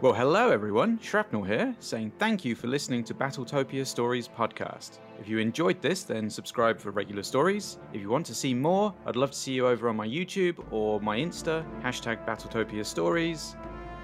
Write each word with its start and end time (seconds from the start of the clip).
Well, 0.00 0.12
hello 0.12 0.50
everyone, 0.50 1.00
Shrapnel 1.00 1.42
here, 1.42 1.74
saying 1.80 2.12
thank 2.20 2.44
you 2.44 2.54
for 2.54 2.68
listening 2.68 3.02
to 3.02 3.14
Battletopia 3.14 3.84
Stories 3.84 4.28
podcast. 4.28 5.00
If 5.18 5.28
you 5.28 5.38
enjoyed 5.38 5.82
this, 5.82 6.04
then 6.04 6.30
subscribe 6.30 6.78
for 6.78 6.92
regular 6.92 7.24
stories. 7.24 7.80
If 7.92 8.00
you 8.00 8.08
want 8.08 8.24
to 8.26 8.34
see 8.34 8.54
more, 8.54 8.94
I'd 9.06 9.16
love 9.16 9.32
to 9.32 9.36
see 9.36 9.54
you 9.54 9.66
over 9.66 9.88
on 9.88 9.96
my 9.96 10.06
YouTube 10.06 10.64
or 10.70 11.00
my 11.00 11.18
Insta, 11.18 11.64
hashtag 11.82 12.24
Battletopia 12.24 12.86
Stories. 12.86 13.56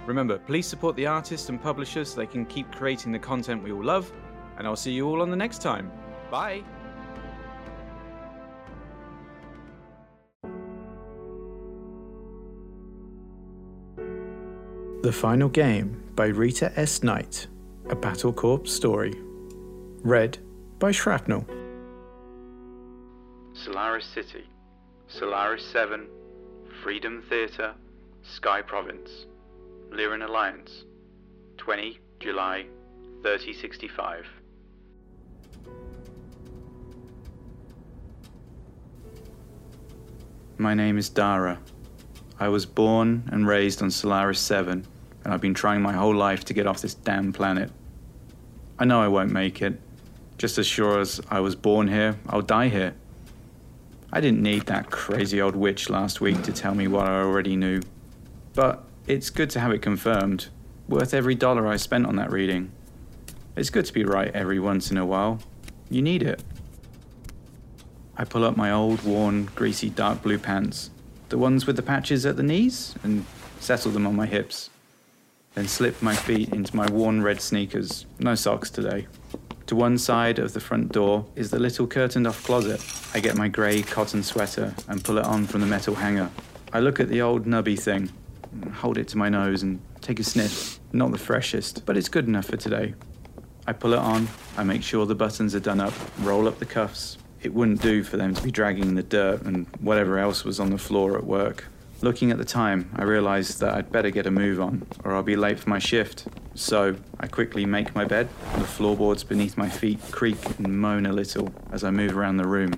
Remember, 0.04 0.36
please 0.36 0.66
support 0.66 0.96
the 0.96 1.06
artists 1.06 1.48
and 1.48 1.62
publishers 1.62 2.10
so 2.10 2.16
they 2.16 2.26
can 2.26 2.44
keep 2.44 2.72
creating 2.72 3.12
the 3.12 3.18
content 3.20 3.62
we 3.62 3.70
all 3.70 3.84
love, 3.84 4.12
and 4.58 4.66
I'll 4.66 4.74
see 4.74 4.90
you 4.90 5.06
all 5.06 5.22
on 5.22 5.30
the 5.30 5.36
next 5.36 5.62
time. 5.62 5.92
Bye! 6.28 6.64
The 15.04 15.12
Final 15.12 15.50
Game 15.50 16.02
by 16.16 16.28
Rita 16.28 16.72
S. 16.80 17.02
Knight, 17.02 17.46
a 17.90 17.94
BattleCorps 17.94 18.68
story. 18.68 19.12
Read 20.02 20.38
by 20.78 20.92
Shrapnel. 20.92 21.46
Solaris 23.52 24.06
City, 24.06 24.44
Solaris 25.08 25.62
7, 25.66 26.06
Freedom 26.82 27.22
Theatre, 27.28 27.74
Skye 28.22 28.62
Province, 28.62 29.26
Lyran 29.90 30.26
Alliance, 30.26 30.84
20 31.58 32.00
July 32.20 32.64
3065. 33.22 34.24
My 40.56 40.72
name 40.72 40.96
is 40.96 41.10
Dara. 41.10 41.60
I 42.40 42.48
was 42.48 42.64
born 42.64 43.28
and 43.30 43.46
raised 43.46 43.82
on 43.82 43.90
Solaris 43.90 44.40
7 44.40 44.86
and 45.24 45.32
I've 45.32 45.40
been 45.40 45.54
trying 45.54 45.82
my 45.82 45.94
whole 45.94 46.14
life 46.14 46.44
to 46.46 46.54
get 46.54 46.66
off 46.66 46.82
this 46.82 46.94
damn 46.94 47.32
planet. 47.32 47.70
I 48.78 48.84
know 48.84 49.00
I 49.00 49.08
won't 49.08 49.32
make 49.32 49.62
it. 49.62 49.80
Just 50.36 50.58
as 50.58 50.66
sure 50.66 51.00
as 51.00 51.20
I 51.30 51.40
was 51.40 51.54
born 51.54 51.88
here, 51.88 52.18
I'll 52.28 52.42
die 52.42 52.68
here. 52.68 52.94
I 54.12 54.20
didn't 54.20 54.42
need 54.42 54.66
that 54.66 54.90
crazy 54.90 55.40
old 55.40 55.56
witch 55.56 55.88
last 55.88 56.20
week 56.20 56.42
to 56.42 56.52
tell 56.52 56.74
me 56.74 56.88
what 56.88 57.06
I 57.06 57.20
already 57.20 57.56
knew. 57.56 57.80
But 58.52 58.84
it's 59.06 59.30
good 59.30 59.50
to 59.50 59.60
have 59.60 59.72
it 59.72 59.80
confirmed. 59.80 60.48
Worth 60.88 61.14
every 61.14 61.34
dollar 61.34 61.66
I 61.66 61.76
spent 61.76 62.06
on 62.06 62.16
that 62.16 62.30
reading. 62.30 62.70
It's 63.56 63.70
good 63.70 63.86
to 63.86 63.92
be 63.92 64.04
right 64.04 64.30
every 64.34 64.60
once 64.60 64.90
in 64.90 64.98
a 64.98 65.06
while. 65.06 65.38
You 65.88 66.02
need 66.02 66.22
it. 66.22 66.42
I 68.16 68.24
pull 68.24 68.44
up 68.44 68.56
my 68.56 68.70
old, 68.70 69.02
worn, 69.02 69.46
greasy 69.56 69.90
dark 69.90 70.22
blue 70.22 70.38
pants, 70.38 70.90
the 71.28 71.38
ones 71.38 71.66
with 71.66 71.76
the 71.76 71.82
patches 71.82 72.26
at 72.26 72.36
the 72.36 72.42
knees, 72.42 72.94
and 73.02 73.24
settle 73.58 73.90
them 73.90 74.06
on 74.06 74.14
my 74.14 74.26
hips 74.26 74.70
then 75.54 75.68
slip 75.68 76.02
my 76.02 76.14
feet 76.14 76.50
into 76.50 76.74
my 76.76 76.90
worn 76.90 77.22
red 77.22 77.40
sneakers. 77.40 78.06
No 78.18 78.34
socks 78.34 78.70
today. 78.70 79.06
To 79.66 79.76
one 79.76 79.96
side 79.96 80.38
of 80.38 80.52
the 80.52 80.60
front 80.60 80.92
door 80.92 81.24
is 81.36 81.50
the 81.50 81.58
little 81.58 81.86
curtained 81.86 82.26
off 82.26 82.44
closet. 82.44 82.84
I 83.14 83.20
get 83.20 83.36
my 83.36 83.48
grey 83.48 83.82
cotton 83.82 84.22
sweater 84.22 84.74
and 84.88 85.02
pull 85.02 85.18
it 85.18 85.24
on 85.24 85.46
from 85.46 85.62
the 85.62 85.66
metal 85.66 85.94
hanger. 85.94 86.30
I 86.72 86.80
look 86.80 87.00
at 87.00 87.08
the 87.08 87.22
old 87.22 87.46
nubby 87.46 87.78
thing, 87.78 88.10
hold 88.74 88.98
it 88.98 89.08
to 89.08 89.18
my 89.18 89.28
nose 89.28 89.62
and 89.62 89.80
take 90.00 90.20
a 90.20 90.24
sniff. 90.24 90.80
Not 90.92 91.12
the 91.12 91.18
freshest, 91.18 91.86
but 91.86 91.96
it's 91.96 92.08
good 92.08 92.26
enough 92.26 92.46
for 92.46 92.56
today. 92.56 92.94
I 93.66 93.72
pull 93.72 93.94
it 93.94 93.98
on, 93.98 94.28
I 94.58 94.64
make 94.64 94.82
sure 94.82 95.06
the 95.06 95.14
buttons 95.14 95.54
are 95.54 95.60
done 95.60 95.80
up, 95.80 95.94
roll 96.20 96.46
up 96.46 96.58
the 96.58 96.66
cuffs. 96.66 97.16
It 97.42 97.54
wouldn't 97.54 97.80
do 97.80 98.02
for 98.02 98.16
them 98.16 98.34
to 98.34 98.42
be 98.42 98.50
dragging 98.50 98.94
the 98.94 99.02
dirt 99.02 99.42
and 99.42 99.66
whatever 99.80 100.18
else 100.18 100.44
was 100.44 100.60
on 100.60 100.70
the 100.70 100.78
floor 100.78 101.16
at 101.16 101.24
work. 101.24 101.64
Looking 102.04 102.30
at 102.30 102.36
the 102.36 102.44
time, 102.44 102.90
I 102.96 103.04
realised 103.04 103.60
that 103.60 103.72
I'd 103.72 103.90
better 103.90 104.10
get 104.10 104.26
a 104.26 104.30
move 104.30 104.60
on, 104.60 104.86
or 105.04 105.14
I'll 105.14 105.22
be 105.22 105.36
late 105.36 105.58
for 105.58 105.70
my 105.70 105.78
shift. 105.78 106.26
So 106.54 106.96
I 107.18 107.26
quickly 107.26 107.64
make 107.64 107.94
my 107.94 108.04
bed. 108.04 108.28
The 108.58 108.66
floorboards 108.66 109.24
beneath 109.24 109.56
my 109.56 109.70
feet 109.70 109.98
creak 110.10 110.36
and 110.58 110.78
moan 110.78 111.06
a 111.06 111.14
little 111.14 111.50
as 111.72 111.82
I 111.82 111.90
move 111.90 112.14
around 112.14 112.36
the 112.36 112.46
room. 112.46 112.74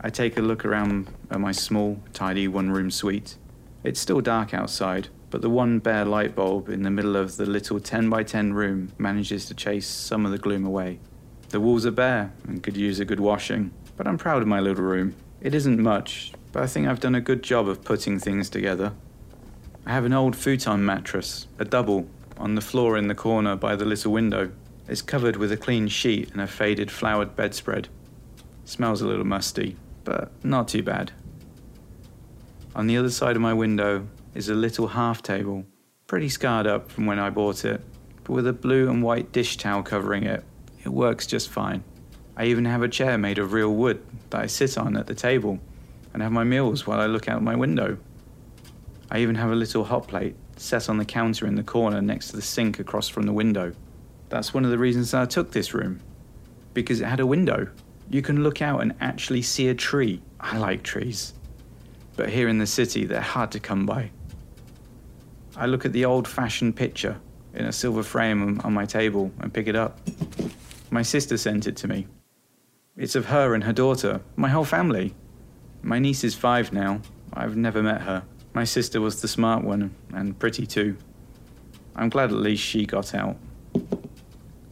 I 0.00 0.10
take 0.10 0.36
a 0.36 0.42
look 0.42 0.64
around 0.64 1.14
at 1.30 1.38
my 1.38 1.52
small, 1.52 2.02
tidy 2.12 2.48
one 2.48 2.72
room 2.72 2.90
suite. 2.90 3.36
It's 3.84 4.00
still 4.00 4.20
dark 4.20 4.52
outside, 4.52 5.10
but 5.30 5.40
the 5.40 5.48
one 5.48 5.78
bare 5.78 6.04
light 6.04 6.34
bulb 6.34 6.68
in 6.68 6.82
the 6.82 6.90
middle 6.90 7.14
of 7.14 7.36
the 7.36 7.46
little 7.46 7.78
10 7.78 8.10
by 8.10 8.24
10 8.24 8.52
room 8.52 8.90
manages 8.98 9.46
to 9.46 9.54
chase 9.54 9.86
some 9.86 10.26
of 10.26 10.32
the 10.32 10.38
gloom 10.38 10.66
away. 10.66 10.98
The 11.50 11.60
walls 11.60 11.86
are 11.86 11.92
bare 11.92 12.32
and 12.48 12.64
could 12.64 12.76
use 12.76 12.98
a 12.98 13.04
good 13.04 13.20
washing, 13.20 13.70
but 13.96 14.08
I'm 14.08 14.18
proud 14.18 14.42
of 14.42 14.48
my 14.48 14.58
little 14.58 14.82
room. 14.82 15.14
It 15.40 15.54
isn't 15.54 15.78
much, 15.78 16.32
but 16.54 16.62
I 16.62 16.68
think 16.68 16.86
I've 16.86 17.00
done 17.00 17.16
a 17.16 17.20
good 17.20 17.42
job 17.42 17.68
of 17.68 17.82
putting 17.82 18.20
things 18.20 18.48
together. 18.48 18.92
I 19.84 19.92
have 19.92 20.04
an 20.04 20.12
old 20.12 20.36
futon 20.36 20.86
mattress, 20.86 21.48
a 21.58 21.64
double, 21.64 22.06
on 22.38 22.54
the 22.54 22.60
floor 22.60 22.96
in 22.96 23.08
the 23.08 23.14
corner 23.14 23.56
by 23.56 23.74
the 23.74 23.84
little 23.84 24.12
window. 24.12 24.52
It's 24.86 25.02
covered 25.02 25.34
with 25.34 25.50
a 25.50 25.56
clean 25.56 25.88
sheet 25.88 26.30
and 26.30 26.40
a 26.40 26.46
faded 26.46 26.92
flowered 26.92 27.34
bedspread. 27.34 27.88
Smells 28.64 29.02
a 29.02 29.06
little 29.08 29.26
musty, 29.26 29.76
but 30.04 30.30
not 30.44 30.68
too 30.68 30.84
bad. 30.84 31.10
On 32.76 32.86
the 32.86 32.98
other 32.98 33.10
side 33.10 33.34
of 33.34 33.42
my 33.42 33.52
window 33.52 34.06
is 34.36 34.48
a 34.48 34.54
little 34.54 34.86
half 34.86 35.22
table, 35.22 35.64
pretty 36.06 36.28
scarred 36.28 36.68
up 36.68 36.88
from 36.88 37.04
when 37.04 37.18
I 37.18 37.30
bought 37.30 37.64
it, 37.64 37.82
but 38.22 38.32
with 38.32 38.46
a 38.46 38.52
blue 38.52 38.88
and 38.88 39.02
white 39.02 39.32
dish 39.32 39.56
towel 39.56 39.82
covering 39.82 40.22
it. 40.22 40.44
It 40.84 40.90
works 40.90 41.26
just 41.26 41.48
fine. 41.48 41.82
I 42.36 42.44
even 42.44 42.64
have 42.66 42.82
a 42.82 42.88
chair 42.88 43.18
made 43.18 43.38
of 43.38 43.52
real 43.52 43.74
wood 43.74 44.06
that 44.30 44.40
I 44.40 44.46
sit 44.46 44.78
on 44.78 44.96
at 44.96 45.08
the 45.08 45.16
table 45.16 45.58
and 46.14 46.22
have 46.22 46.32
my 46.32 46.44
meals 46.44 46.86
while 46.86 47.00
I 47.00 47.06
look 47.06 47.28
out 47.28 47.42
my 47.42 47.54
window. 47.54 47.98
I 49.10 49.18
even 49.18 49.34
have 49.34 49.50
a 49.50 49.54
little 49.54 49.84
hot 49.84 50.08
plate 50.08 50.36
set 50.56 50.88
on 50.88 50.96
the 50.96 51.04
counter 51.04 51.46
in 51.46 51.56
the 51.56 51.62
corner 51.62 52.00
next 52.00 52.28
to 52.28 52.36
the 52.36 52.42
sink 52.42 52.78
across 52.78 53.08
from 53.08 53.24
the 53.24 53.32
window. 53.32 53.74
That's 54.30 54.54
one 54.54 54.64
of 54.64 54.70
the 54.70 54.78
reasons 54.78 55.12
I 55.12 55.26
took 55.26 55.50
this 55.50 55.74
room, 55.74 56.00
because 56.72 57.00
it 57.00 57.06
had 57.06 57.20
a 57.20 57.26
window. 57.26 57.68
You 58.08 58.22
can 58.22 58.42
look 58.42 58.62
out 58.62 58.80
and 58.80 58.94
actually 59.00 59.42
see 59.42 59.68
a 59.68 59.74
tree. 59.74 60.22
I 60.40 60.56
like 60.58 60.82
trees. 60.82 61.34
But 62.16 62.30
here 62.30 62.48
in 62.48 62.58
the 62.58 62.66
city, 62.66 63.04
they're 63.04 63.20
hard 63.20 63.50
to 63.52 63.60
come 63.60 63.84
by. 63.84 64.10
I 65.56 65.66
look 65.66 65.84
at 65.84 65.92
the 65.92 66.04
old 66.04 66.26
fashioned 66.28 66.76
picture 66.76 67.20
in 67.54 67.66
a 67.66 67.72
silver 67.72 68.02
frame 68.02 68.60
on 68.64 68.72
my 68.72 68.84
table 68.84 69.30
and 69.40 69.52
pick 69.52 69.68
it 69.68 69.76
up. 69.76 70.00
My 70.90 71.02
sister 71.02 71.36
sent 71.36 71.66
it 71.66 71.76
to 71.76 71.88
me. 71.88 72.06
It's 72.96 73.16
of 73.16 73.26
her 73.26 73.54
and 73.54 73.64
her 73.64 73.72
daughter, 73.72 74.20
my 74.36 74.48
whole 74.48 74.64
family. 74.64 75.14
My 75.84 75.98
niece 75.98 76.24
is 76.24 76.34
five 76.34 76.72
now. 76.72 77.02
I've 77.34 77.58
never 77.58 77.82
met 77.82 78.00
her. 78.00 78.22
My 78.54 78.64
sister 78.64 79.02
was 79.02 79.20
the 79.20 79.28
smart 79.28 79.64
one, 79.64 79.94
and 80.14 80.38
pretty 80.38 80.66
too. 80.66 80.96
I'm 81.94 82.08
glad 82.08 82.30
at 82.30 82.38
least 82.38 82.62
she 82.62 82.86
got 82.86 83.14
out. 83.14 83.36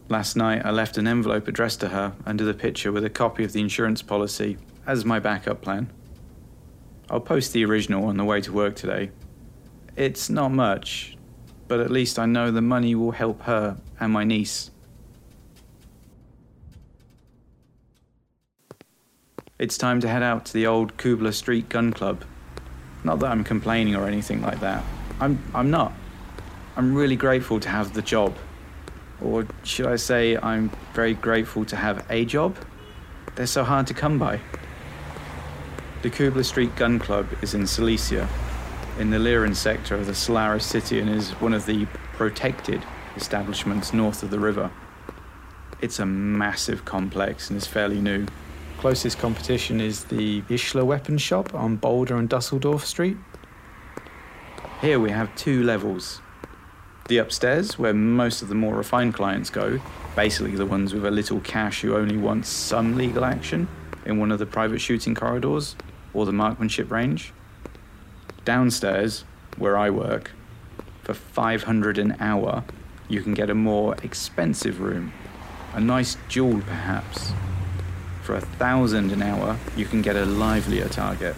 Last 0.08 0.36
night, 0.36 0.64
I 0.64 0.70
left 0.70 0.96
an 0.96 1.06
envelope 1.06 1.48
addressed 1.48 1.80
to 1.80 1.88
her 1.88 2.14
under 2.24 2.44
the 2.44 2.54
picture 2.54 2.90
with 2.92 3.04
a 3.04 3.10
copy 3.10 3.44
of 3.44 3.52
the 3.52 3.60
insurance 3.60 4.00
policy 4.00 4.56
as 4.86 5.04
my 5.04 5.18
backup 5.18 5.60
plan. 5.60 5.92
I'll 7.10 7.20
post 7.20 7.52
the 7.52 7.66
original 7.66 8.06
on 8.06 8.16
the 8.16 8.24
way 8.24 8.40
to 8.40 8.50
work 8.50 8.74
today. 8.74 9.10
It's 9.96 10.30
not 10.30 10.50
much, 10.50 11.18
but 11.68 11.78
at 11.80 11.90
least 11.90 12.18
I 12.18 12.24
know 12.24 12.50
the 12.50 12.62
money 12.62 12.94
will 12.94 13.12
help 13.12 13.42
her 13.42 13.76
and 14.00 14.14
my 14.14 14.24
niece. 14.24 14.70
It's 19.62 19.78
time 19.78 20.00
to 20.00 20.08
head 20.08 20.24
out 20.24 20.46
to 20.46 20.52
the 20.54 20.66
old 20.66 20.96
Kubler 20.96 21.32
Street 21.32 21.68
Gun 21.68 21.92
Club. 21.92 22.24
Not 23.04 23.20
that 23.20 23.30
I'm 23.30 23.44
complaining 23.44 23.94
or 23.94 24.08
anything 24.08 24.42
like 24.42 24.58
that. 24.58 24.82
I'm, 25.20 25.38
I'm 25.54 25.70
not. 25.70 25.92
I'm 26.74 26.96
really 26.96 27.14
grateful 27.14 27.60
to 27.60 27.68
have 27.68 27.94
the 27.94 28.02
job. 28.02 28.34
Or 29.20 29.46
should 29.62 29.86
I 29.86 29.94
say, 29.94 30.36
I'm 30.36 30.72
very 30.94 31.14
grateful 31.14 31.64
to 31.66 31.76
have 31.76 32.04
a 32.10 32.24
job? 32.24 32.56
They're 33.36 33.46
so 33.46 33.62
hard 33.62 33.86
to 33.86 33.94
come 33.94 34.18
by. 34.18 34.40
The 36.02 36.10
Kubler 36.10 36.44
Street 36.44 36.74
Gun 36.74 36.98
Club 36.98 37.28
is 37.40 37.54
in 37.54 37.68
Silesia, 37.68 38.28
in 38.98 39.10
the 39.10 39.18
Lyran 39.18 39.54
sector 39.54 39.94
of 39.94 40.06
the 40.06 40.15
Solaris 40.16 40.66
city, 40.66 40.98
and 40.98 41.08
is 41.08 41.30
one 41.41 41.54
of 41.54 41.66
the 41.66 41.86
protected 42.15 42.82
establishments 43.15 43.92
north 43.94 44.24
of 44.24 44.30
the 44.30 44.41
river. 44.41 44.72
It's 45.80 46.00
a 46.00 46.06
massive 46.06 46.84
complex 46.84 47.48
and 47.48 47.56
is 47.56 47.68
fairly 47.68 48.00
new. 48.00 48.26
Closest 48.82 49.20
competition 49.20 49.80
is 49.80 50.02
the 50.06 50.42
Ischler 50.50 50.84
Weapons 50.84 51.22
Shop 51.22 51.54
on 51.54 51.76
Boulder 51.76 52.16
and 52.16 52.28
Dusseldorf 52.28 52.84
Street. 52.84 53.16
Here 54.80 54.98
we 54.98 55.12
have 55.12 55.32
two 55.36 55.62
levels. 55.62 56.20
The 57.06 57.18
upstairs, 57.18 57.78
where 57.78 57.94
most 57.94 58.42
of 58.42 58.48
the 58.48 58.56
more 58.56 58.74
refined 58.74 59.14
clients 59.14 59.50
go, 59.50 59.78
basically 60.16 60.56
the 60.56 60.66
ones 60.66 60.92
with 60.92 61.06
a 61.06 61.12
little 61.12 61.38
cash 61.42 61.82
who 61.82 61.94
only 61.94 62.16
want 62.16 62.44
some 62.44 62.96
legal 62.96 63.24
action 63.24 63.68
in 64.04 64.18
one 64.18 64.32
of 64.32 64.40
the 64.40 64.46
private 64.46 64.80
shooting 64.80 65.14
corridors 65.14 65.76
or 66.12 66.26
the 66.26 66.32
marksmanship 66.32 66.90
range. 66.90 67.32
Downstairs, 68.44 69.24
where 69.58 69.78
I 69.78 69.90
work, 69.90 70.32
for 71.04 71.14
500 71.14 71.98
an 71.98 72.16
hour, 72.18 72.64
you 73.08 73.22
can 73.22 73.34
get 73.34 73.48
a 73.48 73.54
more 73.54 73.94
expensive 74.02 74.80
room, 74.80 75.12
a 75.72 75.80
nice 75.80 76.16
jewel 76.28 76.60
perhaps, 76.62 77.32
for 78.22 78.34
a 78.34 78.41
thousand 78.41 79.13
an 79.13 79.22
hour, 79.22 79.59
you 79.77 79.84
can 79.84 80.01
get 80.01 80.16
a 80.16 80.24
livelier 80.24 80.89
target, 80.89 81.36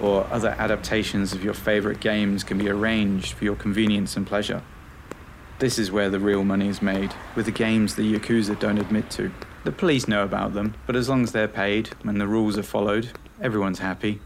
or 0.00 0.26
other 0.30 0.50
adaptations 0.58 1.32
of 1.32 1.44
your 1.44 1.54
favorite 1.54 2.00
games 2.00 2.44
can 2.44 2.58
be 2.58 2.68
arranged 2.68 3.32
for 3.32 3.44
your 3.44 3.56
convenience 3.56 4.16
and 4.16 4.26
pleasure. 4.26 4.62
This 5.58 5.78
is 5.78 5.92
where 5.92 6.10
the 6.10 6.20
real 6.20 6.44
money 6.44 6.68
is 6.68 6.82
made, 6.82 7.14
with 7.34 7.46
the 7.46 7.52
games 7.52 7.94
the 7.94 8.14
Yakuza 8.14 8.58
don't 8.58 8.78
admit 8.78 9.10
to. 9.10 9.32
The 9.64 9.72
police 9.72 10.08
know 10.08 10.24
about 10.24 10.52
them, 10.52 10.74
but 10.86 10.96
as 10.96 11.08
long 11.08 11.22
as 11.22 11.32
they're 11.32 11.48
paid 11.48 11.90
and 12.04 12.20
the 12.20 12.26
rules 12.26 12.58
are 12.58 12.62
followed, 12.62 13.10
everyone's 13.40 13.78
happy. 13.78 14.20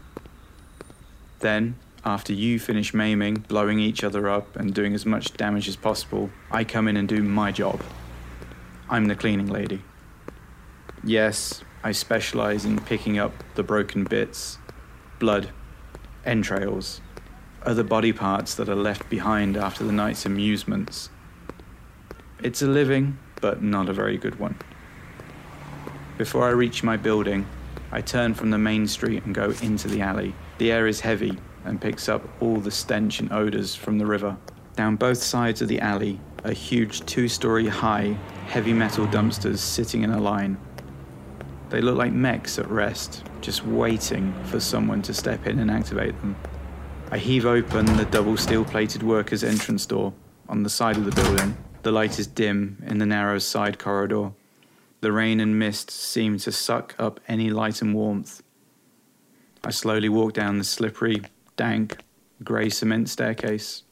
Then, 1.39 1.75
after 2.03 2.33
you 2.33 2.59
finish 2.59 2.93
maiming, 2.93 3.45
blowing 3.47 3.79
each 3.79 4.03
other 4.03 4.29
up, 4.29 4.55
and 4.55 4.73
doing 4.73 4.93
as 4.93 5.05
much 5.05 5.33
damage 5.37 5.67
as 5.67 5.75
possible, 5.75 6.29
I 6.51 6.63
come 6.63 6.87
in 6.87 6.97
and 6.97 7.07
do 7.07 7.23
my 7.23 7.51
job. 7.51 7.81
I'm 8.89 9.05
the 9.05 9.15
cleaning 9.15 9.47
lady. 9.47 9.81
Yes, 11.03 11.63
I 11.81 11.93
specialize 11.93 12.65
in 12.65 12.79
picking 12.79 13.17
up 13.17 13.31
the 13.55 13.63
broken 13.63 14.03
bits, 14.03 14.57
blood, 15.17 15.51
entrails, 16.25 16.99
other 17.63 17.83
body 17.83 18.11
parts 18.11 18.53
that 18.55 18.67
are 18.67 18.75
left 18.75 19.09
behind 19.09 19.55
after 19.55 19.85
the 19.85 19.93
night's 19.93 20.25
amusements. 20.25 21.09
It's 22.43 22.61
a 22.61 22.67
living, 22.67 23.17
but 23.39 23.63
not 23.63 23.87
a 23.87 23.93
very 23.93 24.17
good 24.17 24.39
one. 24.39 24.57
Before 26.17 26.47
I 26.47 26.51
reach 26.51 26.83
my 26.83 26.97
building, 26.97 27.45
I 27.93 28.01
turn 28.01 28.33
from 28.33 28.49
the 28.49 28.57
main 28.57 28.85
street 28.85 29.23
and 29.23 29.33
go 29.33 29.53
into 29.61 29.87
the 29.87 30.01
alley. 30.01 30.35
The 30.57 30.73
air 30.73 30.85
is 30.85 30.99
heavy 30.99 31.37
and 31.63 31.79
picks 31.79 32.09
up 32.09 32.27
all 32.41 32.57
the 32.57 32.71
stench 32.71 33.21
and 33.21 33.31
odours 33.31 33.73
from 33.73 33.97
the 33.97 34.05
river. 34.05 34.35
Down 34.75 34.97
both 34.97 35.23
sides 35.23 35.61
of 35.61 35.69
the 35.69 35.79
alley 35.79 36.19
are 36.43 36.51
huge 36.51 37.05
two 37.05 37.29
story 37.29 37.67
high, 37.67 38.17
heavy 38.47 38.73
metal 38.73 39.07
dumpsters 39.07 39.59
sitting 39.59 40.03
in 40.03 40.11
a 40.11 40.19
line. 40.19 40.57
They 41.69 41.81
look 41.81 41.97
like 41.97 42.11
mechs 42.11 42.57
at 42.57 42.69
rest, 42.69 43.23
just 43.41 43.63
waiting 43.65 44.33
for 44.45 44.59
someone 44.59 45.01
to 45.03 45.13
step 45.13 45.45
in 45.45 45.59
and 45.59 45.69
activate 45.69 46.19
them. 46.19 46.35
I 47.11 47.17
heave 47.17 47.45
open 47.45 47.85
the 47.85 48.05
double 48.05 48.37
steel 48.37 48.65
plated 48.65 49.03
workers' 49.03 49.43
entrance 49.43 49.85
door 49.85 50.13
on 50.47 50.63
the 50.63 50.69
side 50.69 50.97
of 50.97 51.05
the 51.05 51.11
building. 51.11 51.55
The 51.83 51.91
light 51.91 52.17
is 52.19 52.27
dim 52.27 52.83
in 52.85 52.97
the 52.97 53.05
narrow 53.05 53.37
side 53.37 53.77
corridor. 53.77 54.31
The 55.01 55.11
rain 55.11 55.39
and 55.39 55.57
mist 55.57 55.91
seem 55.91 56.37
to 56.39 56.51
suck 56.51 56.95
up 56.97 57.19
any 57.27 57.51
light 57.51 57.81
and 57.81 57.93
warmth. 57.93 58.41
I 59.63 59.71
slowly 59.71 60.09
walk 60.09 60.33
down 60.33 60.57
the 60.57 60.63
slippery, 60.63 61.21
dank, 61.55 61.97
grey 62.43 62.69
cement 62.69 63.09
staircase, 63.09 63.83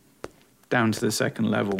down 0.70 0.92
to 0.94 1.00
the 1.00 1.12
second 1.12 1.50
level. 1.52 1.80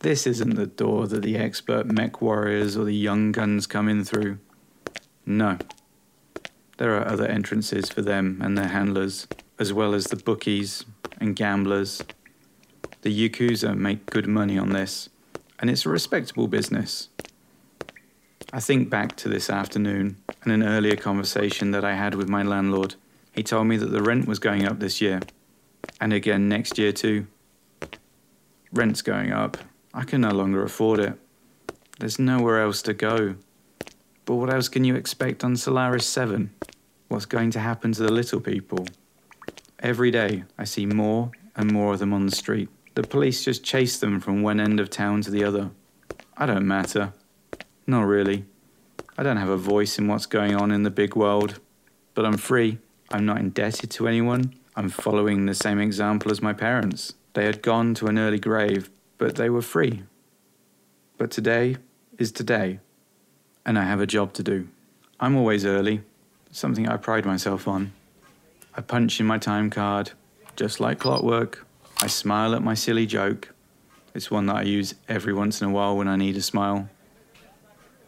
This 0.00 0.26
isn't 0.26 0.56
the 0.56 0.66
door 0.66 1.06
that 1.06 1.22
the 1.22 1.36
expert 1.36 1.86
mech 1.86 2.20
warriors 2.20 2.76
or 2.76 2.84
the 2.84 2.94
young 2.94 3.32
guns 3.32 3.66
come 3.66 3.88
in 3.88 4.04
through. 4.04 4.38
No. 5.26 5.58
There 6.78 6.96
are 6.96 7.06
other 7.06 7.26
entrances 7.26 7.90
for 7.90 8.02
them 8.02 8.40
and 8.42 8.56
their 8.56 8.68
handlers, 8.68 9.26
as 9.58 9.72
well 9.72 9.94
as 9.94 10.04
the 10.04 10.16
bookies 10.16 10.84
and 11.20 11.36
gamblers. 11.36 12.02
The 13.02 13.28
Yakuza 13.28 13.76
make 13.76 14.06
good 14.06 14.26
money 14.26 14.58
on 14.58 14.70
this, 14.70 15.08
and 15.58 15.70
it's 15.70 15.86
a 15.86 15.90
respectable 15.90 16.48
business. 16.48 17.08
I 18.52 18.60
think 18.60 18.90
back 18.90 19.14
to 19.16 19.28
this 19.28 19.48
afternoon 19.48 20.16
and 20.42 20.52
an 20.52 20.62
earlier 20.62 20.96
conversation 20.96 21.70
that 21.70 21.84
I 21.84 21.94
had 21.94 22.14
with 22.14 22.28
my 22.28 22.42
landlord. 22.42 22.94
He 23.32 23.42
told 23.42 23.66
me 23.68 23.76
that 23.76 23.92
the 23.92 24.02
rent 24.02 24.26
was 24.26 24.38
going 24.38 24.66
up 24.66 24.80
this 24.80 25.00
year, 25.00 25.20
and 26.00 26.12
again 26.12 26.48
next 26.48 26.78
year 26.78 26.92
too. 26.92 27.26
Rent's 28.72 29.02
going 29.02 29.32
up. 29.32 29.56
I 29.92 30.04
can 30.04 30.22
no 30.22 30.30
longer 30.30 30.62
afford 30.62 31.00
it. 31.00 31.18
There's 31.98 32.18
nowhere 32.18 32.62
else 32.62 32.82
to 32.82 32.94
go. 32.94 33.36
But 34.30 34.36
what 34.36 34.54
else 34.54 34.68
can 34.68 34.84
you 34.84 34.94
expect 34.94 35.42
on 35.42 35.56
Solaris 35.56 36.06
7? 36.06 36.54
What's 37.08 37.26
going 37.26 37.50
to 37.50 37.58
happen 37.58 37.90
to 37.90 38.04
the 38.04 38.12
little 38.12 38.38
people? 38.38 38.86
Every 39.80 40.12
day, 40.12 40.44
I 40.56 40.62
see 40.62 40.86
more 40.86 41.32
and 41.56 41.72
more 41.72 41.94
of 41.94 41.98
them 41.98 42.12
on 42.12 42.26
the 42.26 42.36
street. 42.36 42.68
The 42.94 43.02
police 43.02 43.44
just 43.44 43.64
chase 43.64 43.98
them 43.98 44.20
from 44.20 44.42
one 44.42 44.60
end 44.60 44.78
of 44.78 44.88
town 44.88 45.22
to 45.22 45.32
the 45.32 45.42
other. 45.42 45.72
I 46.36 46.46
don't 46.46 46.68
matter. 46.68 47.12
Not 47.88 48.02
really. 48.02 48.44
I 49.18 49.24
don't 49.24 49.36
have 49.36 49.48
a 49.48 49.56
voice 49.56 49.98
in 49.98 50.06
what's 50.06 50.26
going 50.26 50.54
on 50.54 50.70
in 50.70 50.84
the 50.84 50.90
big 50.90 51.16
world, 51.16 51.58
but 52.14 52.24
I'm 52.24 52.38
free. 52.38 52.78
I'm 53.10 53.26
not 53.26 53.38
indebted 53.38 53.90
to 53.90 54.06
anyone. 54.06 54.54
I'm 54.76 54.90
following 54.90 55.46
the 55.46 55.54
same 55.54 55.80
example 55.80 56.30
as 56.30 56.40
my 56.40 56.52
parents. 56.52 57.14
They 57.32 57.46
had 57.46 57.62
gone 57.62 57.94
to 57.94 58.06
an 58.06 58.16
early 58.16 58.38
grave, 58.38 58.90
but 59.18 59.34
they 59.34 59.50
were 59.50 59.60
free. 59.60 60.04
But 61.18 61.32
today 61.32 61.78
is 62.16 62.30
today, 62.30 62.78
and 63.64 63.78
I 63.78 63.84
have 63.84 64.00
a 64.00 64.06
job 64.06 64.32
to 64.34 64.42
do. 64.42 64.68
I'm 65.18 65.36
always 65.36 65.64
early, 65.64 66.02
something 66.50 66.88
I 66.88 66.96
pride 66.96 67.26
myself 67.26 67.68
on. 67.68 67.92
I 68.74 68.80
punch 68.80 69.20
in 69.20 69.26
my 69.26 69.38
time 69.38 69.70
card, 69.70 70.12
just 70.56 70.80
like 70.80 70.98
clockwork. 70.98 71.66
I 72.00 72.06
smile 72.06 72.54
at 72.54 72.62
my 72.62 72.74
silly 72.74 73.06
joke. 73.06 73.52
It's 74.14 74.30
one 74.30 74.46
that 74.46 74.56
I 74.56 74.62
use 74.62 74.94
every 75.08 75.32
once 75.32 75.60
in 75.60 75.68
a 75.68 75.70
while 75.70 75.96
when 75.96 76.08
I 76.08 76.16
need 76.16 76.36
a 76.36 76.42
smile. 76.42 76.88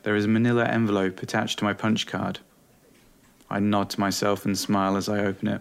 There 0.03 0.17
is 0.17 0.25
a 0.25 0.29
manila 0.29 0.65
envelope 0.65 1.23
attached 1.23 1.59
to 1.59 1.65
my 1.65 1.73
punch 1.75 2.07
card. 2.07 2.41
I 3.49 3.61
nod 3.61 3.91
to 3.91 4.01
myself 4.01 4.45
and 4.45 4.57
smile 4.59 4.97
as 4.97 5.09
I 5.09 5.21
open 5.21 5.49
it. 5.49 5.61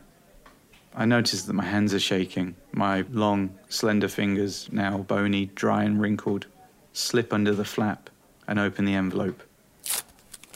I 0.95 1.05
notice 1.05 1.43
that 1.43 1.53
my 1.53 1.65
hands 1.65 1.93
are 1.93 1.99
shaking. 1.99 2.55
My 2.71 3.05
long, 3.11 3.57
slender 3.69 4.07
fingers, 4.07 4.67
now 4.71 4.97
bony, 4.99 5.47
dry, 5.55 5.83
and 5.83 6.01
wrinkled, 6.01 6.47
slip 6.93 7.33
under 7.33 7.53
the 7.53 7.65
flap 7.65 8.09
and 8.47 8.59
open 8.59 8.85
the 8.85 8.95
envelope. 8.95 9.43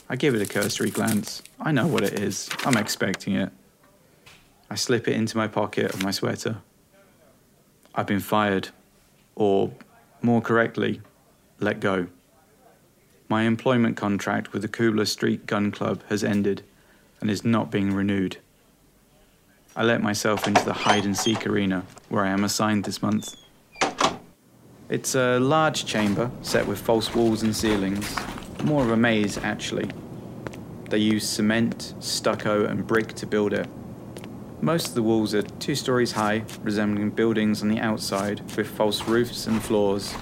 I 0.08 0.16
give 0.16 0.34
it 0.34 0.42
a 0.42 0.46
cursory 0.46 0.90
glance. 0.90 1.42
I 1.60 1.72
know 1.72 1.86
what 1.86 2.04
it 2.04 2.18
is. 2.18 2.48
I'm 2.64 2.76
expecting 2.76 3.34
it. 3.34 3.50
I 4.70 4.76
slip 4.76 5.08
it 5.08 5.14
into 5.14 5.36
my 5.36 5.48
pocket 5.48 5.92
of 5.92 6.02
my 6.02 6.12
sweater. 6.12 6.58
I've 7.94 8.06
been 8.06 8.20
fired, 8.20 8.68
or 9.34 9.72
more 10.22 10.40
correctly, 10.40 11.00
let 11.58 11.80
go. 11.80 12.06
My 13.28 13.42
employment 13.42 13.96
contract 13.96 14.52
with 14.52 14.62
the 14.62 14.68
Kubler 14.68 15.08
Street 15.08 15.46
Gun 15.46 15.72
Club 15.72 16.02
has 16.08 16.22
ended 16.22 16.62
and 17.20 17.28
is 17.28 17.44
not 17.44 17.72
being 17.72 17.92
renewed. 17.92 18.36
I 19.74 19.82
let 19.82 20.02
myself 20.02 20.46
into 20.46 20.64
the 20.64 20.72
hide 20.72 21.04
and 21.04 21.16
seek 21.16 21.46
arena 21.46 21.84
where 22.08 22.24
I 22.24 22.28
am 22.28 22.44
assigned 22.44 22.84
this 22.84 23.02
month. 23.02 23.34
It's 24.88 25.16
a 25.16 25.40
large 25.40 25.84
chamber 25.84 26.30
set 26.42 26.66
with 26.66 26.80
false 26.80 27.12
walls 27.12 27.42
and 27.42 27.54
ceilings, 27.54 28.16
more 28.64 28.82
of 28.82 28.90
a 28.90 28.96
maze 28.96 29.38
actually. 29.38 29.90
They 30.90 30.98
use 30.98 31.28
cement, 31.28 31.94
stucco, 31.98 32.66
and 32.66 32.86
brick 32.86 33.14
to 33.14 33.26
build 33.26 33.52
it. 33.52 33.66
Most 34.60 34.88
of 34.88 34.94
the 34.94 35.02
walls 35.02 35.34
are 35.34 35.42
two 35.42 35.74
stories 35.74 36.12
high, 36.12 36.44
resembling 36.62 37.10
buildings 37.10 37.60
on 37.62 37.68
the 37.68 37.78
outside 37.78 38.40
with 38.56 38.66
false 38.68 39.06
roofs 39.06 39.46
and 39.46 39.62
floors. 39.62 40.14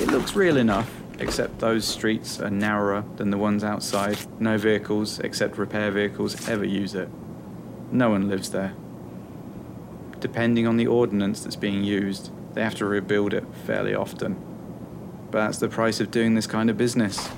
It 0.00 0.08
looks 0.08 0.34
real 0.34 0.56
enough, 0.56 0.90
except 1.18 1.58
those 1.58 1.86
streets 1.86 2.40
are 2.40 2.50
narrower 2.50 3.04
than 3.16 3.30
the 3.30 3.38
ones 3.38 3.62
outside. 3.62 4.18
No 4.40 4.58
vehicles, 4.58 5.20
except 5.20 5.58
repair 5.58 5.90
vehicles, 5.90 6.48
ever 6.48 6.64
use 6.64 6.94
it. 6.94 7.08
No 7.92 8.10
one 8.10 8.28
lives 8.28 8.50
there. 8.50 8.74
Depending 10.20 10.66
on 10.66 10.76
the 10.76 10.86
ordnance 10.86 11.42
that's 11.42 11.56
being 11.56 11.84
used, 11.84 12.30
they 12.54 12.62
have 12.62 12.74
to 12.76 12.86
rebuild 12.86 13.32
it 13.32 13.44
fairly 13.64 13.94
often. 13.94 14.45
But 15.30 15.46
that's 15.46 15.58
the 15.58 15.68
price 15.68 16.00
of 16.00 16.10
doing 16.10 16.34
this 16.34 16.46
kind 16.46 16.70
of 16.70 16.76
business. 16.76 17.28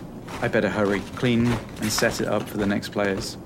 I 0.41 0.49
better 0.49 0.69
hurry, 0.69 1.01
clean, 1.17 1.47
and 1.47 1.91
set 1.91 2.21
it 2.21 2.29
up 2.29 2.49
for 2.49 2.59
the 2.59 2.67
next 2.67 2.91
players. 2.91 3.37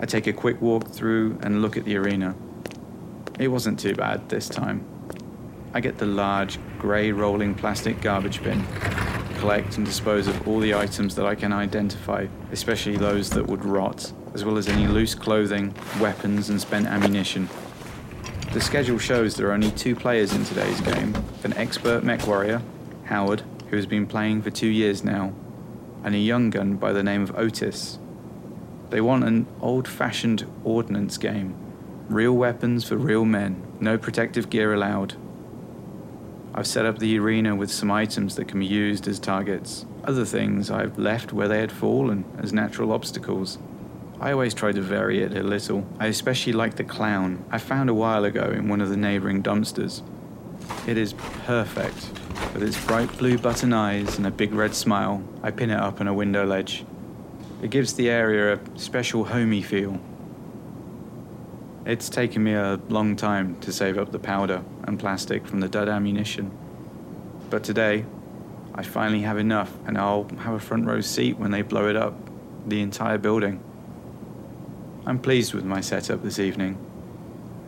I 0.00 0.06
take 0.06 0.26
a 0.26 0.32
quick 0.32 0.60
walk 0.60 0.88
through 0.88 1.38
and 1.42 1.62
look 1.62 1.76
at 1.76 1.84
the 1.84 1.96
arena. 1.96 2.34
It 3.38 3.48
wasn't 3.48 3.78
too 3.78 3.94
bad 3.94 4.28
this 4.28 4.48
time. 4.48 4.84
I 5.72 5.80
get 5.80 5.98
the 5.98 6.06
large, 6.06 6.58
grey 6.78 7.12
rolling 7.12 7.54
plastic 7.54 8.00
garbage 8.00 8.42
bin 8.42 8.64
collect 9.38 9.76
and 9.76 9.86
dispose 9.86 10.26
of 10.26 10.48
all 10.48 10.58
the 10.58 10.74
items 10.74 11.14
that 11.14 11.24
I 11.24 11.34
can 11.34 11.52
identify, 11.52 12.26
especially 12.50 12.96
those 12.96 13.30
that 13.30 13.46
would 13.46 13.64
rot, 13.64 14.12
as 14.34 14.44
well 14.44 14.58
as 14.58 14.68
any 14.68 14.86
loose 14.86 15.14
clothing, 15.14 15.74
weapons, 16.00 16.50
and 16.50 16.60
spent 16.60 16.86
ammunition. 16.86 17.48
The 18.52 18.60
schedule 18.60 18.98
shows 18.98 19.36
there 19.36 19.48
are 19.48 19.52
only 19.52 19.70
two 19.70 19.94
players 19.94 20.32
in 20.32 20.44
today's 20.44 20.80
game 20.80 21.14
an 21.44 21.52
expert 21.54 22.02
mech 22.02 22.26
warrior, 22.26 22.60
Howard, 23.04 23.42
who 23.70 23.76
has 23.76 23.86
been 23.86 24.06
playing 24.06 24.42
for 24.42 24.50
two 24.50 24.68
years 24.68 25.04
now, 25.04 25.32
and 26.04 26.14
a 26.14 26.18
young 26.18 26.50
gun 26.50 26.76
by 26.76 26.92
the 26.92 27.02
name 27.02 27.22
of 27.22 27.36
Otis. 27.36 27.98
They 28.90 29.00
want 29.00 29.24
an 29.24 29.46
old 29.60 29.86
fashioned 29.86 30.46
ordnance 30.64 31.18
game. 31.18 31.54
Real 32.08 32.32
weapons 32.32 32.84
for 32.84 32.96
real 32.96 33.24
men, 33.24 33.62
no 33.80 33.98
protective 33.98 34.48
gear 34.50 34.72
allowed, 34.72 35.14
I've 36.58 36.66
set 36.66 36.86
up 36.86 36.98
the 36.98 37.16
arena 37.20 37.54
with 37.54 37.70
some 37.70 37.92
items 37.92 38.34
that 38.34 38.48
can 38.48 38.58
be 38.58 38.66
used 38.66 39.06
as 39.06 39.20
targets. 39.20 39.86
Other 40.02 40.24
things 40.24 40.72
I've 40.72 40.98
left 40.98 41.32
where 41.32 41.46
they 41.46 41.60
had 41.60 41.70
fallen 41.70 42.24
as 42.36 42.52
natural 42.52 42.90
obstacles. 42.90 43.58
I 44.20 44.32
always 44.32 44.54
try 44.54 44.72
to 44.72 44.80
vary 44.80 45.22
it 45.22 45.36
a 45.36 45.44
little. 45.44 45.86
I 46.00 46.06
especially 46.06 46.52
like 46.52 46.74
the 46.74 46.82
clown 46.82 47.44
I 47.48 47.58
found 47.58 47.90
a 47.90 47.94
while 47.94 48.24
ago 48.24 48.50
in 48.50 48.66
one 48.66 48.80
of 48.80 48.88
the 48.88 48.96
neighbouring 48.96 49.40
dumpsters. 49.40 50.02
It 50.86 50.96
is 50.96 51.12
perfect. 51.44 52.10
With 52.54 52.62
its 52.62 52.82
bright 52.86 53.16
blue 53.18 53.36
button 53.38 53.72
eyes 53.72 54.16
and 54.16 54.26
a 54.26 54.30
big 54.30 54.54
red 54.54 54.74
smile, 54.74 55.22
I 55.42 55.50
pin 55.50 55.70
it 55.70 55.78
up 55.78 56.00
on 56.00 56.08
a 56.08 56.14
window 56.14 56.46
ledge. 56.46 56.84
It 57.62 57.70
gives 57.70 57.94
the 57.94 58.08
area 58.08 58.54
a 58.54 58.78
special 58.78 59.24
homey 59.24 59.62
feel. 59.62 60.00
It's 61.84 62.08
taken 62.08 62.44
me 62.44 62.54
a 62.54 62.78
long 62.88 63.16
time 63.16 63.58
to 63.60 63.72
save 63.72 63.98
up 63.98 64.12
the 64.12 64.18
powder 64.18 64.62
and 64.84 64.98
plastic 64.98 65.46
from 65.46 65.60
the 65.60 65.68
dud 65.68 65.88
ammunition. 65.88 66.50
But 67.50 67.64
today, 67.64 68.04
I 68.74 68.82
finally 68.82 69.22
have 69.22 69.38
enough, 69.38 69.72
and 69.86 69.98
I'll 69.98 70.28
have 70.38 70.54
a 70.54 70.60
front 70.60 70.86
row 70.86 71.00
seat 71.00 71.38
when 71.38 71.50
they 71.50 71.62
blow 71.62 71.88
it 71.88 71.96
up, 71.96 72.14
the 72.66 72.80
entire 72.80 73.18
building. 73.18 73.60
I'm 75.06 75.18
pleased 75.18 75.54
with 75.54 75.64
my 75.64 75.80
setup 75.80 76.22
this 76.22 76.38
evening, 76.38 76.78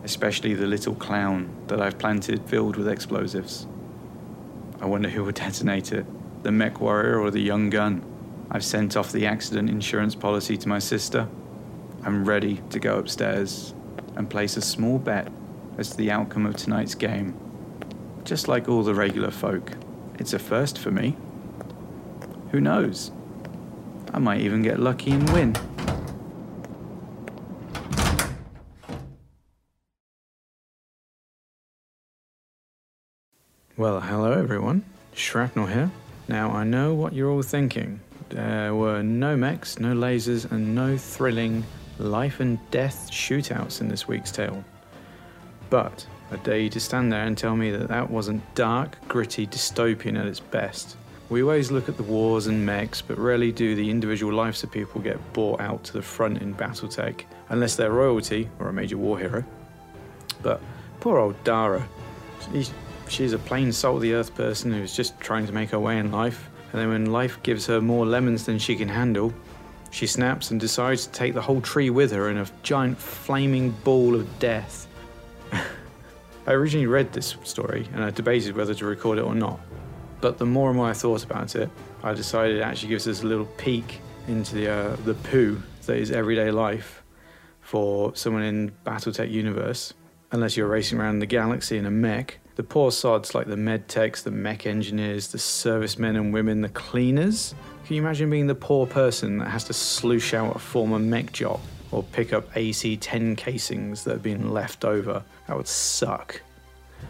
especially 0.04 0.54
the 0.54 0.66
little 0.66 0.94
clown 0.94 1.54
that 1.66 1.80
I've 1.80 1.98
planted 1.98 2.42
filled 2.46 2.76
with 2.76 2.88
explosives. 2.88 3.66
I 4.80 4.86
wonder 4.86 5.08
who 5.08 5.24
will 5.24 5.32
detonate 5.32 5.92
it 5.92 6.06
the 6.42 6.50
mech 6.50 6.80
warrior 6.80 7.20
or 7.20 7.30
the 7.30 7.40
young 7.40 7.68
gun. 7.68 8.02
I've 8.50 8.64
sent 8.64 8.96
off 8.96 9.12
the 9.12 9.26
accident 9.26 9.68
insurance 9.68 10.14
policy 10.14 10.56
to 10.56 10.68
my 10.68 10.78
sister. 10.78 11.28
I'm 12.02 12.24
ready 12.24 12.62
to 12.70 12.78
go 12.78 12.98
upstairs 12.98 13.74
and 14.16 14.28
place 14.28 14.56
a 14.56 14.62
small 14.62 14.98
bet 14.98 15.30
as 15.76 15.90
to 15.90 15.96
the 15.98 16.10
outcome 16.10 16.46
of 16.46 16.56
tonight's 16.56 16.94
game. 16.94 17.38
Just 18.24 18.48
like 18.48 18.68
all 18.68 18.82
the 18.82 18.94
regular 18.94 19.30
folk, 19.30 19.72
it's 20.18 20.32
a 20.32 20.38
first 20.38 20.78
for 20.78 20.90
me. 20.90 21.16
Who 22.52 22.60
knows? 22.60 23.12
I 24.12 24.18
might 24.18 24.40
even 24.40 24.62
get 24.62 24.80
lucky 24.80 25.12
and 25.12 25.30
win. 25.30 25.54
Well, 33.76 34.00
hello 34.00 34.32
everyone. 34.32 34.84
Shrapnel 35.14 35.66
here. 35.66 35.90
Now, 36.28 36.50
I 36.50 36.64
know 36.64 36.92
what 36.92 37.12
you're 37.12 37.30
all 37.30 37.40
thinking. 37.40 38.00
There 38.28 38.74
were 38.74 39.00
no 39.00 39.36
mechs, 39.36 39.78
no 39.78 39.94
lasers, 39.94 40.50
and 40.50 40.74
no 40.74 40.98
thrilling 40.98 41.64
life 41.98 42.40
and 42.40 42.58
death 42.72 43.08
shootouts 43.12 43.80
in 43.80 43.88
this 43.88 44.08
week's 44.08 44.32
tale. 44.32 44.64
But 45.70 46.04
I 46.32 46.36
dare 46.36 46.58
you 46.58 46.68
to 46.70 46.80
stand 46.80 47.12
there 47.12 47.24
and 47.24 47.38
tell 47.38 47.54
me 47.54 47.70
that 47.70 47.88
that 47.88 48.10
wasn't 48.10 48.42
dark, 48.56 48.96
gritty 49.06 49.46
dystopian 49.46 50.18
at 50.18 50.26
its 50.26 50.40
best. 50.40 50.96
We 51.28 51.42
always 51.42 51.70
look 51.70 51.88
at 51.88 51.96
the 51.96 52.02
wars 52.02 52.48
and 52.48 52.66
mechs, 52.66 53.00
but 53.00 53.18
rarely 53.18 53.52
do 53.52 53.76
the 53.76 53.88
individual 53.88 54.34
lives 54.34 54.64
of 54.64 54.72
people 54.72 55.00
get 55.00 55.32
brought 55.32 55.60
out 55.60 55.84
to 55.84 55.92
the 55.92 56.02
front 56.02 56.42
in 56.42 56.54
Battletech, 56.54 57.22
unless 57.50 57.76
they're 57.76 57.92
royalty 57.92 58.50
or 58.58 58.68
a 58.68 58.72
major 58.72 58.98
war 58.98 59.16
hero. 59.16 59.44
But 60.42 60.60
poor 60.98 61.18
old 61.18 61.42
Dara. 61.44 61.88
She's, 62.52 62.72
she's 63.10 63.32
a 63.32 63.38
plain 63.38 63.72
salt 63.72 63.96
of 63.96 64.02
the 64.02 64.14
earth 64.14 64.34
person 64.34 64.72
who's 64.72 64.94
just 64.94 65.18
trying 65.20 65.46
to 65.46 65.52
make 65.52 65.70
her 65.70 65.78
way 65.78 65.98
in 65.98 66.10
life, 66.12 66.48
and 66.72 66.80
then 66.80 66.88
when 66.88 67.06
life 67.06 67.42
gives 67.42 67.66
her 67.66 67.80
more 67.80 68.06
lemons 68.06 68.46
than 68.46 68.58
she 68.58 68.76
can 68.76 68.88
handle, 68.88 69.34
she 69.90 70.06
snaps 70.06 70.50
and 70.50 70.60
decides 70.60 71.06
to 71.06 71.12
take 71.12 71.34
the 71.34 71.42
whole 71.42 71.60
tree 71.60 71.90
with 71.90 72.12
her 72.12 72.30
in 72.30 72.38
a 72.38 72.46
giant 72.62 72.96
flaming 72.96 73.70
ball 73.84 74.14
of 74.14 74.38
death. 74.38 74.86
I 75.52 76.52
originally 76.52 76.86
read 76.86 77.12
this 77.12 77.36
story 77.42 77.88
and 77.92 78.04
I 78.04 78.10
debated 78.10 78.56
whether 78.56 78.72
to 78.74 78.86
record 78.86 79.18
it 79.18 79.22
or 79.22 79.34
not. 79.34 79.60
But 80.20 80.38
the 80.38 80.46
more 80.46 80.68
and 80.68 80.76
more 80.76 80.88
I 80.88 80.92
thought 80.92 81.24
about 81.24 81.56
it, 81.56 81.70
I 82.02 82.14
decided 82.14 82.58
it 82.58 82.62
actually 82.62 82.90
gives 82.90 83.08
us 83.08 83.22
a 83.22 83.26
little 83.26 83.46
peek 83.46 84.00
into 84.28 84.54
the, 84.54 84.68
uh, 84.68 84.96
the 85.04 85.14
poo 85.14 85.60
that 85.86 85.96
is 85.96 86.12
everyday 86.12 86.50
life 86.50 87.02
for 87.60 88.14
someone 88.14 88.42
in 88.42 88.70
Battletech 88.86 89.30
universe. 89.30 89.92
Unless 90.32 90.56
you're 90.56 90.68
racing 90.68 91.00
around 91.00 91.18
the 91.18 91.26
galaxy 91.26 91.76
in 91.78 91.86
a 91.86 91.90
mech, 91.90 92.38
the 92.60 92.64
poor 92.64 92.92
sods 92.92 93.34
like 93.34 93.46
the 93.46 93.56
med 93.56 93.88
techs, 93.88 94.20
the 94.20 94.30
mech 94.30 94.66
engineers, 94.66 95.28
the 95.28 95.38
servicemen 95.38 96.14
and 96.14 96.30
women, 96.34 96.60
the 96.60 96.68
cleaners. 96.68 97.54
Can 97.86 97.96
you 97.96 98.02
imagine 98.02 98.28
being 98.28 98.48
the 98.48 98.54
poor 98.54 98.86
person 98.86 99.38
that 99.38 99.48
has 99.48 99.64
to 99.64 99.72
sloosh 99.72 100.34
out 100.34 100.54
a 100.54 100.58
former 100.58 100.98
mech 100.98 101.32
job? 101.32 101.58
or 101.92 102.02
pick 102.02 102.32
up 102.32 102.56
AC 102.56 102.96
10 102.96 103.36
casings 103.36 104.04
that 104.04 104.12
have 104.12 104.22
been 104.22 104.50
left 104.50 104.84
over. 104.84 105.24
That 105.48 105.56
would 105.56 105.66
suck. 105.66 106.40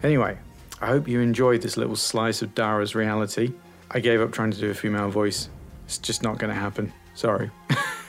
Anyway, 0.03 0.39
I 0.81 0.87
hope 0.87 1.09
you 1.09 1.21
enjoyed 1.21 1.63
this 1.63 1.77
little 1.77 1.97
slice 1.97 2.43
of 2.43 2.55
Dara's 2.55 2.95
reality. 2.95 3.53
I 3.91 4.01
gave 4.01 4.21
up 4.21 4.33
trying 4.33 4.53
to 4.53 4.59
do 4.59 4.71
a 4.71 4.75
female 4.75 5.11
voice. 5.11 5.49
It's 5.85 5.99
just 5.99 6.23
not 6.23 6.39
going 6.39 6.53
to 6.55 6.59
happen. 6.59 6.93
Sorry. 7.15 7.51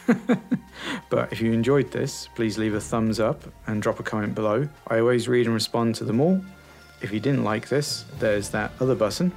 but 1.09 1.31
if 1.33 1.41
you 1.41 1.51
enjoyed 1.51 1.91
this, 1.91 2.29
please 2.35 2.57
leave 2.57 2.73
a 2.73 2.79
thumbs 2.79 3.19
up 3.19 3.43
and 3.67 3.81
drop 3.81 3.99
a 3.99 4.03
comment 4.03 4.35
below. 4.35 4.69
I 4.87 4.99
always 4.99 5.27
read 5.27 5.47
and 5.47 5.53
respond 5.53 5.95
to 5.95 6.05
them 6.05 6.21
all. 6.21 6.41
If 7.01 7.11
you 7.11 7.19
didn't 7.19 7.43
like 7.43 7.67
this, 7.67 8.05
there's 8.19 8.49
that 8.49 8.71
other 8.79 8.95
button. 8.95 9.31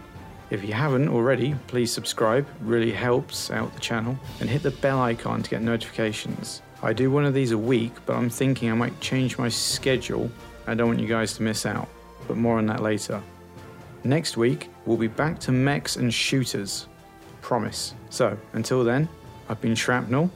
If 0.50 0.62
you 0.62 0.74
haven't 0.74 1.08
already, 1.08 1.54
please 1.66 1.90
subscribe, 1.90 2.46
really 2.60 2.92
helps 2.92 3.50
out 3.50 3.74
the 3.74 3.80
channel, 3.80 4.18
and 4.40 4.48
hit 4.48 4.62
the 4.62 4.70
bell 4.70 5.00
icon 5.00 5.42
to 5.42 5.50
get 5.50 5.62
notifications. 5.62 6.62
I 6.82 6.92
do 6.92 7.10
one 7.10 7.24
of 7.24 7.32
these 7.32 7.52
a 7.52 7.58
week, 7.58 7.92
but 8.04 8.16
I'm 8.16 8.28
thinking 8.28 8.70
I 8.70 8.74
might 8.74 9.00
change 9.00 9.38
my 9.38 9.48
schedule. 9.48 10.30
I 10.66 10.74
don't 10.74 10.88
want 10.88 11.00
you 11.00 11.08
guys 11.08 11.32
to 11.34 11.42
miss 11.42 11.64
out, 11.64 11.88
but 12.28 12.36
more 12.36 12.58
on 12.58 12.66
that 12.66 12.82
later. 12.82 13.22
Next 14.04 14.36
week, 14.36 14.68
we'll 14.84 14.98
be 14.98 15.08
back 15.08 15.38
to 15.40 15.52
mechs 15.52 15.96
and 15.96 16.12
shooters. 16.12 16.86
Promise. 17.40 17.94
So, 18.10 18.36
until 18.52 18.84
then, 18.84 19.08
I've 19.48 19.60
been 19.62 19.74
Shrapnel, 19.74 20.30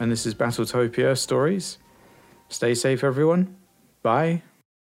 and 0.00 0.10
this 0.10 0.26
is 0.26 0.34
Battletopia 0.34 1.16
Stories. 1.16 1.78
Stay 2.48 2.74
safe, 2.74 3.04
everyone. 3.04 3.56
Bye. 4.02 4.42